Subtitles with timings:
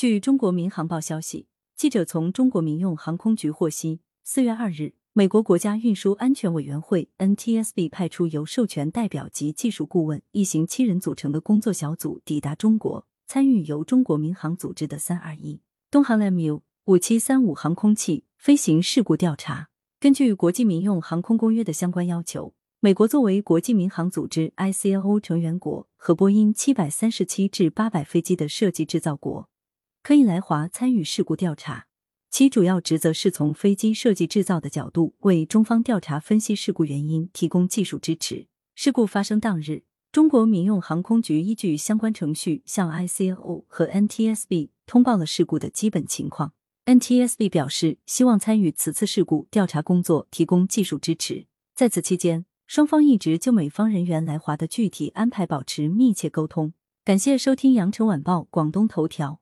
[0.00, 1.46] 据中国民航报消息，
[1.76, 15.60] 记者从中国民用航空局获悉，四月二日，美国国家运输安全委员会 NTSB 派出由授权代表及技术顾问一行七人组成的工作小组抵达中国，参与由中国民航组织的三二一
[15.90, 19.68] 东航 MU 五七三五航空器飞行事故调查。
[20.00, 22.54] 根据国际民用航空公约的相关要求。
[22.80, 29.50] 美国作为国际民航组织 ICAO 成员国和波音七百三十七至八百飞机的设计制造国，
[30.02, 31.86] 可以来华参与事故调查。
[32.30, 38.46] 其主要职责是从飞机设计制造的角度，为中方调查分析事故原因，提供技术支持。
[38.74, 39.82] 事故发生当日，
[40.12, 46.52] 中国民用航空局依据相关程序向 ICAO 和 NTSB 通报了事故的基本情况。
[46.86, 51.46] NTSB 表示希望参与此次事故调查工作，提供技术支持。
[51.74, 56.72] 在此期间，双方一直就美方人员来华的具体安排保持密切沟通。
[57.04, 59.39] 感谢收听羊城晚报广东头条。